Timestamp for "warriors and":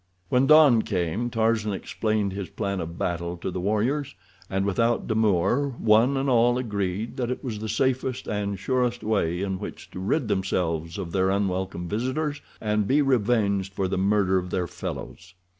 3.59-4.65